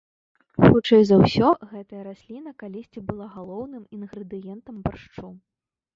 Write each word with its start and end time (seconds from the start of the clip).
Хутчэй 0.67 1.03
за 1.09 1.15
ўсё, 1.23 1.49
гэтая 1.73 2.01
расліна 2.09 2.55
калісьці 2.63 3.05
была 3.11 3.27
галоўным 3.37 3.83
інгрэдыентам 3.99 4.75
баршчу. 4.87 5.27